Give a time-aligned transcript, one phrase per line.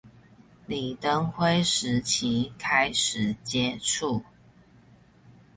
[0.65, 4.23] 李登輝時期開始接觸